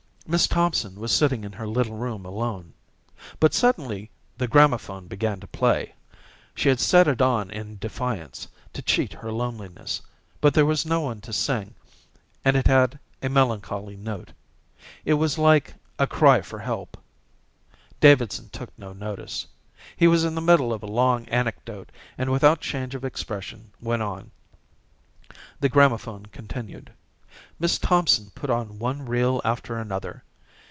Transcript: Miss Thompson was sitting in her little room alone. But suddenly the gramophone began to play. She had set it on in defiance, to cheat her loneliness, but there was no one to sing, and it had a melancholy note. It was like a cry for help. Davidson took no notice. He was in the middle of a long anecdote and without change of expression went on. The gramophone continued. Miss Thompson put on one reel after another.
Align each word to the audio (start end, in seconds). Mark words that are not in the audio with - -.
Miss 0.27 0.47
Thompson 0.47 0.95
was 0.97 1.11
sitting 1.11 1.43
in 1.43 1.51
her 1.51 1.67
little 1.67 1.97
room 1.97 2.25
alone. 2.25 2.73
But 3.41 3.53
suddenly 3.53 4.09
the 4.37 4.47
gramophone 4.47 5.07
began 5.07 5.41
to 5.41 5.47
play. 5.47 5.93
She 6.55 6.69
had 6.69 6.79
set 6.79 7.05
it 7.09 7.21
on 7.21 7.49
in 7.51 7.75
defiance, 7.79 8.47
to 8.71 8.81
cheat 8.81 9.11
her 9.11 9.29
loneliness, 9.29 10.01
but 10.39 10.53
there 10.53 10.65
was 10.65 10.85
no 10.85 11.01
one 11.01 11.19
to 11.21 11.33
sing, 11.33 11.75
and 12.45 12.55
it 12.55 12.67
had 12.67 12.97
a 13.21 13.27
melancholy 13.27 13.97
note. 13.97 14.31
It 15.03 15.15
was 15.15 15.37
like 15.37 15.73
a 15.99 16.07
cry 16.07 16.41
for 16.41 16.59
help. 16.59 16.95
Davidson 17.99 18.47
took 18.51 18.69
no 18.79 18.93
notice. 18.93 19.45
He 19.97 20.07
was 20.07 20.23
in 20.23 20.35
the 20.35 20.39
middle 20.41 20.71
of 20.71 20.81
a 20.81 20.85
long 20.85 21.25
anecdote 21.27 21.91
and 22.17 22.31
without 22.31 22.61
change 22.61 22.95
of 22.95 23.03
expression 23.03 23.71
went 23.81 24.01
on. 24.03 24.31
The 25.59 25.67
gramophone 25.67 26.27
continued. 26.27 26.93
Miss 27.59 27.77
Thompson 27.77 28.31
put 28.35 28.49
on 28.49 28.77
one 28.79 29.05
reel 29.05 29.39
after 29.45 29.77
another. 29.77 30.23